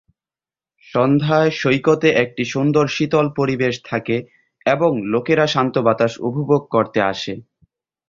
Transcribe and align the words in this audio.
সন্ধ্যায় 0.87 1.51
সৈকতে 1.51 2.09
একটি 2.23 2.43
সুন্দর 2.45 2.85
শীতল 2.87 3.25
পরিবেশ 3.35 3.75
থাকে 3.85 4.17
এবং 4.65 4.91
লোকেরা 5.11 5.45
এই 5.45 5.51
শান্ত 5.53 5.75
বাতাস 5.77 6.13
উপভোগ 6.21 6.61
করতে 6.71 6.99
আসে। 7.11 7.33